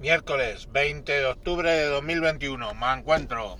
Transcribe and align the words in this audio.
Miércoles 0.00 0.68
20 0.70 1.12
de 1.12 1.26
octubre 1.26 1.68
de 1.68 1.86
2021. 1.86 2.72
Me 2.74 2.92
encuentro, 2.92 3.56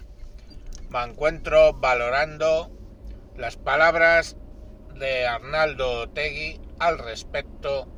me 0.88 1.02
encuentro 1.02 1.72
valorando 1.72 2.70
las 3.36 3.56
palabras 3.56 4.36
de 4.94 5.26
Arnaldo 5.26 6.08
Tegui 6.10 6.60
al 6.78 6.98
respecto 6.98 7.88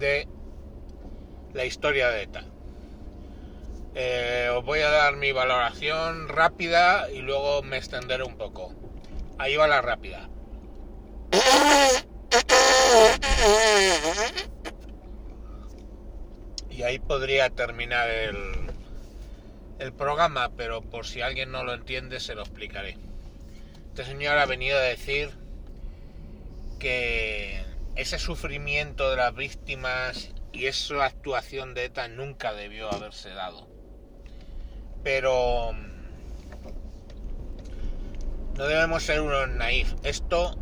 de 0.00 0.26
la 1.52 1.64
historia 1.64 2.08
de 2.08 2.22
ETA. 2.22 2.44
Eh, 3.94 4.50
os 4.52 4.64
voy 4.64 4.80
a 4.80 4.90
dar 4.90 5.14
mi 5.14 5.30
valoración 5.30 6.28
rápida 6.28 7.08
y 7.12 7.20
luego 7.20 7.62
me 7.62 7.76
extenderé 7.76 8.24
un 8.24 8.36
poco. 8.36 8.74
Ahí 9.38 9.54
va 9.54 9.68
la 9.68 9.80
rápida. 9.80 10.28
Y 16.72 16.81
ahí 16.92 16.98
podría 16.98 17.48
terminar 17.48 18.10
el, 18.10 19.92
programa, 19.96 20.50
pero 20.56 20.82
por 20.82 21.06
si 21.06 21.22
alguien 21.22 21.50
no 21.50 21.64
lo 21.64 21.72
entiende 21.74 22.20
se 22.20 22.34
lo 22.34 22.42
explicaré. 22.42 22.98
Este 23.88 24.04
señor 24.04 24.38
ha 24.38 24.46
venido 24.46 24.78
a 24.78 24.82
decir 24.82 25.30
que 26.78 27.64
ese 27.96 28.18
sufrimiento 28.18 29.10
de 29.10 29.16
las 29.16 29.34
víctimas 29.34 30.30
y 30.52 30.66
esa 30.66 31.04
actuación 31.04 31.74
de 31.74 31.86
ETA 31.86 32.08
nunca 32.08 32.52
debió 32.52 32.92
haberse 32.92 33.30
dado. 33.30 33.66
Pero 35.02 35.72
no 38.56 38.64
debemos 38.66 39.02
ser 39.02 39.20
unos 39.20 39.48
naif. 39.48 39.94
Esto 40.04 40.56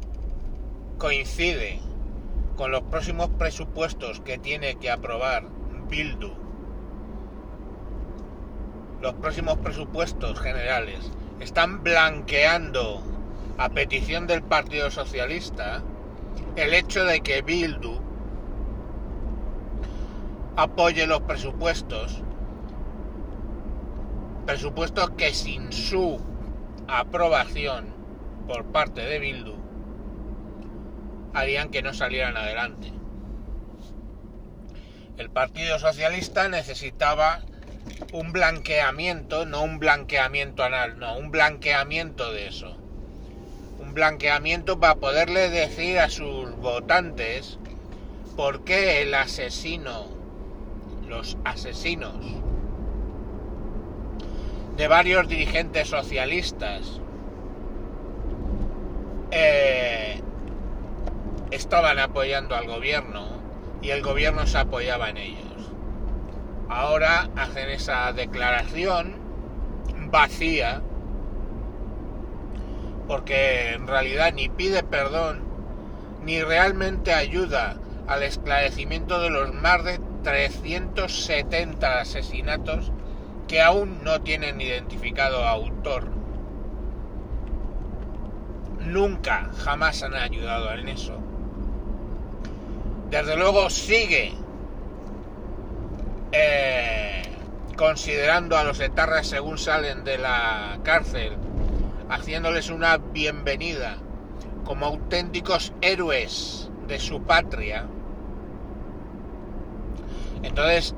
coincide 0.96 1.78
con 2.56 2.70
los 2.70 2.82
próximos 2.84 3.28
presupuestos 3.38 4.20
que 4.20 4.38
tiene 4.38 4.78
que 4.78 4.90
aprobar 4.90 5.59
Bildu. 5.90 6.30
Los 9.02 9.14
próximos 9.14 9.58
presupuestos 9.58 10.38
generales 10.38 11.10
están 11.40 11.82
blanqueando 11.82 13.02
a 13.58 13.68
petición 13.70 14.26
del 14.28 14.42
Partido 14.42 14.90
Socialista 14.90 15.82
el 16.54 16.74
hecho 16.74 17.04
de 17.04 17.20
que 17.20 17.42
Bildu 17.42 17.98
apoye 20.56 21.06
los 21.06 21.22
presupuestos, 21.22 22.22
presupuestos 24.46 25.10
que 25.10 25.34
sin 25.34 25.72
su 25.72 26.20
aprobación 26.86 27.86
por 28.46 28.64
parte 28.66 29.00
de 29.00 29.18
Bildu 29.18 29.54
harían 31.34 31.70
que 31.70 31.82
no 31.82 31.94
salieran 31.94 32.36
adelante. 32.36 32.99
El 35.20 35.28
Partido 35.28 35.78
Socialista 35.78 36.48
necesitaba 36.48 37.40
un 38.14 38.32
blanqueamiento, 38.32 39.44
no 39.44 39.62
un 39.62 39.78
blanqueamiento 39.78 40.64
anal, 40.64 40.98
no, 40.98 41.18
un 41.18 41.30
blanqueamiento 41.30 42.32
de 42.32 42.46
eso. 42.46 42.74
Un 43.80 43.92
blanqueamiento 43.92 44.80
para 44.80 44.94
poderle 44.94 45.50
decir 45.50 45.98
a 45.98 46.08
sus 46.08 46.56
votantes 46.56 47.58
por 48.34 48.64
qué 48.64 49.02
el 49.02 49.14
asesino, 49.14 50.06
los 51.06 51.36
asesinos 51.44 52.16
de 54.78 54.88
varios 54.88 55.28
dirigentes 55.28 55.88
socialistas 55.88 56.98
eh, 59.32 60.18
estaban 61.50 61.98
apoyando 61.98 62.56
al 62.56 62.66
gobierno 62.66 63.29
y 63.82 63.90
el 63.90 64.02
gobierno 64.02 64.46
se 64.46 64.58
apoyaba 64.58 65.10
en 65.10 65.16
ellos. 65.16 65.44
Ahora 66.68 67.28
hacen 67.36 67.68
esa 67.70 68.12
declaración 68.12 69.16
vacía 70.10 70.82
porque 73.06 73.72
en 73.72 73.86
realidad 73.86 74.32
ni 74.32 74.48
pide 74.48 74.82
perdón 74.82 75.42
ni 76.22 76.42
realmente 76.42 77.12
ayuda 77.12 77.76
al 78.06 78.22
esclarecimiento 78.22 79.20
de 79.20 79.30
los 79.30 79.52
más 79.54 79.84
de 79.84 80.00
370 80.22 82.00
asesinatos 82.00 82.92
que 83.48 83.62
aún 83.62 84.04
no 84.04 84.20
tienen 84.20 84.60
identificado 84.60 85.44
autor. 85.44 86.08
Nunca, 88.80 89.50
jamás 89.56 90.02
han 90.02 90.14
ayudado 90.14 90.72
en 90.72 90.88
eso 90.88 91.29
desde 93.10 93.36
luego 93.36 93.68
sigue 93.70 94.32
eh, 96.32 97.22
considerando 97.76 98.56
a 98.56 98.62
los 98.62 98.78
etarras 98.78 99.26
según 99.26 99.58
salen 99.58 100.04
de 100.04 100.16
la 100.18 100.78
cárcel, 100.84 101.36
haciéndoles 102.08 102.70
una 102.70 102.98
bienvenida 102.98 103.96
como 104.64 104.86
auténticos 104.86 105.72
héroes 105.80 106.70
de 106.86 107.00
su 107.00 107.22
patria. 107.22 107.86
Entonces, 110.44 110.94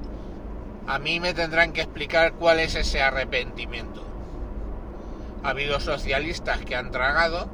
a 0.86 0.98
mí 0.98 1.18
me 1.18 1.32
tendrán 1.32 1.72
que 1.72 1.80
explicar 1.80 2.34
cuál 2.34 2.60
es 2.60 2.74
ese 2.74 3.00
arrepentimiento. 3.00 4.04
Ha 5.42 5.50
habido 5.50 5.80
socialistas 5.80 6.60
que 6.60 6.76
han 6.76 6.90
tragado, 6.90 7.48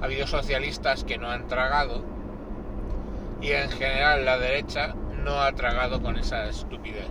ha 0.00 0.04
habido 0.04 0.26
socialistas 0.26 1.04
que 1.04 1.16
no 1.16 1.30
han 1.30 1.46
tragado, 1.46 2.02
y 3.40 3.52
en 3.52 3.70
general 3.70 4.24
la 4.24 4.38
derecha 4.38 4.94
no 5.24 5.40
ha 5.40 5.52
tragado 5.52 6.02
con 6.02 6.16
esa 6.16 6.46
estupidez 6.46 7.08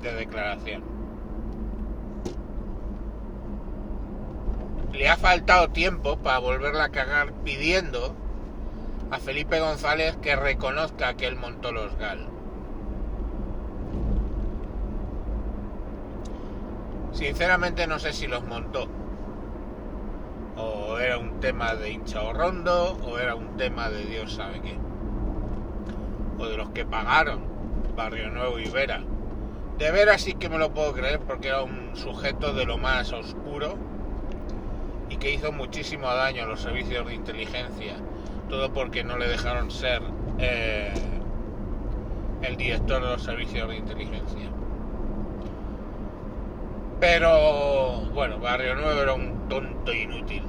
de 0.00 0.12
declaración. 0.12 0.84
Le 4.92 5.08
ha 5.08 5.16
faltado 5.16 5.68
tiempo 5.68 6.18
para 6.18 6.38
volverla 6.38 6.84
a 6.84 6.88
cagar 6.90 7.32
pidiendo 7.44 8.14
a 9.10 9.18
Felipe 9.18 9.60
González 9.60 10.16
que 10.16 10.36
reconozca 10.36 11.14
que 11.14 11.26
él 11.26 11.36
montó 11.36 11.72
los 11.72 11.96
GAL. 11.96 12.28
Sinceramente 17.12 17.86
no 17.86 17.98
sé 17.98 18.12
si 18.12 18.26
los 18.26 18.44
montó. 18.46 18.88
O 20.56 20.98
era 20.98 21.18
un 21.18 21.40
tema 21.40 21.74
de 21.74 21.90
hincha 21.90 22.22
o 22.22 22.32
rondo, 22.32 22.98
o 23.04 23.18
era 23.18 23.34
un 23.34 23.56
tema 23.56 23.90
de 23.90 24.04
Dios 24.04 24.34
sabe 24.34 24.60
qué 24.60 24.85
o 26.38 26.46
de 26.46 26.56
los 26.56 26.70
que 26.70 26.84
pagaron 26.84 27.40
Barrio 27.96 28.30
Nuevo 28.30 28.58
y 28.58 28.68
Vera. 28.68 29.02
De 29.78 29.90
Vera 29.90 30.18
sí 30.18 30.34
que 30.34 30.48
me 30.48 30.58
lo 30.58 30.72
puedo 30.72 30.92
creer 30.92 31.20
porque 31.20 31.48
era 31.48 31.62
un 31.62 31.96
sujeto 31.96 32.52
de 32.52 32.64
lo 32.64 32.78
más 32.78 33.12
oscuro 33.12 33.76
y 35.08 35.16
que 35.16 35.32
hizo 35.32 35.52
muchísimo 35.52 36.08
daño 36.08 36.44
a 36.44 36.46
los 36.46 36.60
servicios 36.60 37.06
de 37.06 37.14
inteligencia. 37.14 37.96
Todo 38.48 38.72
porque 38.72 39.04
no 39.04 39.18
le 39.18 39.28
dejaron 39.28 39.70
ser 39.70 40.02
eh, 40.38 40.92
el 42.42 42.56
director 42.56 43.02
de 43.02 43.08
los 43.08 43.22
servicios 43.22 43.68
de 43.68 43.76
inteligencia. 43.76 44.50
Pero 47.00 48.00
bueno, 48.14 48.38
Barrio 48.38 48.74
Nuevo 48.76 49.00
era 49.00 49.12
un 49.12 49.48
tonto 49.48 49.92
inútil 49.92 50.42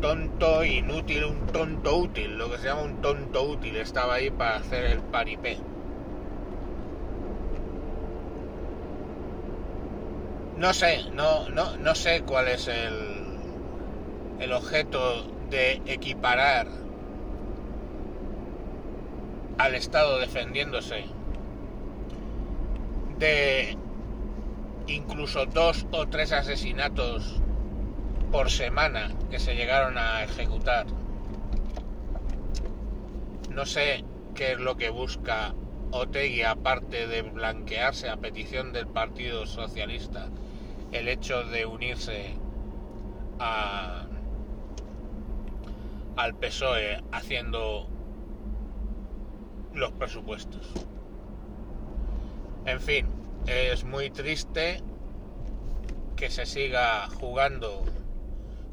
tonto 0.00 0.64
inútil, 0.64 1.24
un 1.24 1.46
tonto 1.46 1.96
útil, 1.96 2.38
lo 2.38 2.50
que 2.50 2.58
se 2.58 2.68
llama 2.68 2.82
un 2.82 3.00
tonto 3.00 3.42
útil, 3.42 3.76
estaba 3.76 4.14
ahí 4.14 4.30
para 4.30 4.56
hacer 4.56 4.84
el 4.86 5.00
paripé. 5.00 5.58
No 10.56 10.74
sé, 10.74 11.04
no, 11.14 11.48
no, 11.50 11.76
no 11.76 11.94
sé 11.94 12.22
cuál 12.22 12.48
es 12.48 12.68
el, 12.68 12.94
el 14.40 14.52
objeto 14.52 15.24
de 15.48 15.80
equiparar 15.86 16.66
al 19.58 19.74
Estado 19.74 20.18
defendiéndose 20.18 21.04
de 23.18 23.76
incluso 24.86 25.46
dos 25.46 25.86
o 25.92 26.06
tres 26.08 26.32
asesinatos 26.32 27.40
por 28.30 28.50
semana 28.50 29.10
que 29.30 29.38
se 29.38 29.54
llegaron 29.54 29.98
a 29.98 30.22
ejecutar. 30.22 30.86
No 33.50 33.66
sé 33.66 34.04
qué 34.34 34.52
es 34.52 34.60
lo 34.60 34.76
que 34.76 34.90
busca 34.90 35.54
Otegui, 35.90 36.42
aparte 36.42 37.08
de 37.08 37.22
blanquearse 37.22 38.08
a 38.08 38.16
petición 38.16 38.72
del 38.72 38.86
Partido 38.86 39.46
Socialista, 39.46 40.28
el 40.92 41.08
hecho 41.08 41.42
de 41.44 41.66
unirse 41.66 42.36
a, 43.40 44.06
al 46.16 46.34
PSOE 46.36 47.02
haciendo 47.10 47.88
los 49.74 49.90
presupuestos. 49.92 50.70
En 52.66 52.80
fin, 52.80 53.06
es 53.46 53.82
muy 53.82 54.10
triste 54.10 54.80
que 56.14 56.30
se 56.30 56.46
siga 56.46 57.08
jugando 57.18 57.82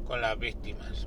con 0.08 0.22
las 0.22 0.38
víctimas. 0.38 1.06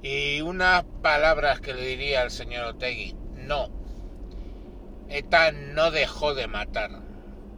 Y 0.00 0.40
unas 0.40 0.84
palabras 1.02 1.60
que 1.60 1.74
le 1.74 1.84
diría 1.84 2.22
al 2.22 2.30
señor 2.30 2.66
Otegui, 2.66 3.14
no, 3.34 3.68
ETA 5.08 5.52
no 5.52 5.90
dejó 5.90 6.34
de 6.34 6.46
matar, 6.46 7.02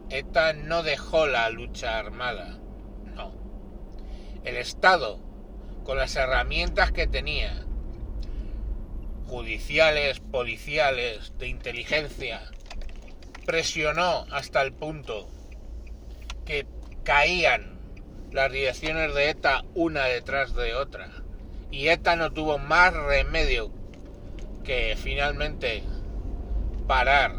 ETA 0.09 0.53
no 0.53 0.83
dejó 0.83 1.27
la 1.27 1.49
lucha 1.49 1.97
armada, 1.97 2.59
no. 3.15 3.33
El 4.43 4.57
Estado, 4.57 5.19
con 5.83 5.97
las 5.97 6.15
herramientas 6.15 6.91
que 6.91 7.07
tenía, 7.07 7.63
judiciales, 9.27 10.19
policiales, 10.19 11.33
de 11.37 11.47
inteligencia, 11.47 12.41
presionó 13.45 14.25
hasta 14.31 14.61
el 14.63 14.73
punto 14.73 15.27
que 16.45 16.67
caían 17.03 17.74
las 18.35 18.51
direcciones 18.51 19.15
de 19.15 19.29
ETA 19.29 19.63
una 19.75 20.03
detrás 20.03 20.53
de 20.53 20.75
otra. 20.75 21.09
Y 21.71 21.87
ETA 21.87 22.17
no 22.17 22.33
tuvo 22.33 22.57
más 22.57 22.93
remedio 22.93 23.71
que 24.65 24.97
finalmente 24.97 25.83
parar 26.85 27.31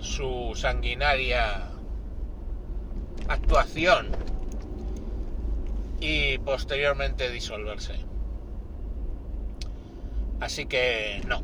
su 0.00 0.52
sanguinaria 0.56 1.68
actuación 3.28 4.08
y 6.00 6.38
posteriormente 6.38 7.30
disolverse. 7.30 8.00
Así 10.40 10.64
que 10.64 11.20
no, 11.26 11.42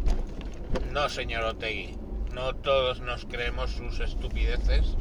no 0.91 1.11
señor 1.11 1.45
Otegui, 1.45 1.99
no 2.33 2.55
todos 2.55 3.01
nos 3.01 3.27
creemos 3.27 3.73
sus 3.73 4.01
estupideces, 4.01 4.97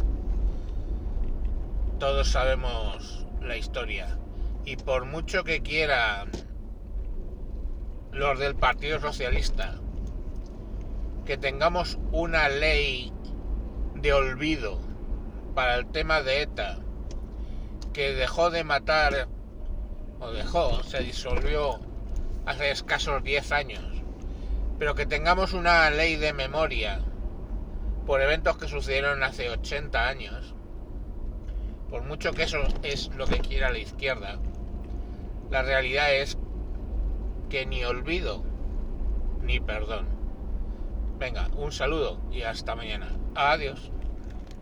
todos 1.97 2.27
sabemos 2.27 3.24
la 3.45 3.57
historia. 3.57 4.17
Y 4.65 4.77
por 4.77 5.05
mucho 5.05 5.43
que 5.43 5.61
quieran 5.61 6.29
los 8.11 8.39
del 8.39 8.55
Partido 8.55 8.99
Socialista 8.99 9.75
que 11.25 11.37
tengamos 11.37 11.97
una 12.11 12.47
ley 12.49 13.11
de 13.95 14.13
olvido 14.13 14.79
para 15.55 15.75
el 15.75 15.87
tema 15.87 16.21
de 16.21 16.43
ETA, 16.43 16.77
que 17.93 18.13
dejó 18.13 18.51
de 18.51 18.63
matar, 18.63 19.27
o 20.19 20.31
dejó, 20.31 20.83
se 20.83 20.99
disolvió 20.99 21.79
hace 22.45 22.69
escasos 22.69 23.23
10 23.23 23.51
años, 23.53 23.83
pero 24.77 24.93
que 24.93 25.07
tengamos 25.07 25.53
una 25.53 25.89
ley 25.89 26.15
de 26.15 26.33
memoria 26.33 27.01
por 28.05 28.21
eventos 28.21 28.57
que 28.57 28.67
sucedieron 28.67 29.23
hace 29.23 29.49
80 29.49 30.07
años, 30.07 30.53
por 31.95 32.03
mucho 32.03 32.33
que 32.33 32.43
eso 32.43 32.57
es 32.83 33.09
lo 33.15 33.25
que 33.25 33.39
quiera 33.39 33.71
la 33.71 33.77
izquierda, 33.77 34.37
la 35.49 35.61
realidad 35.61 36.13
es 36.13 36.37
que 37.49 37.65
ni 37.65 37.85
olvido 37.85 38.43
ni 39.41 39.61
perdón. 39.61 40.05
Venga, 41.17 41.47
un 41.55 41.71
saludo 41.71 42.19
y 42.33 42.41
hasta 42.41 42.75
mañana. 42.75 43.07
Adiós. 43.33 43.93